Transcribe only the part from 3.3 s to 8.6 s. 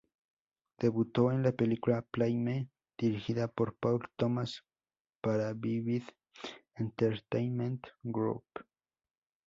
por Paul Thomas para Vivid Entertainment Group.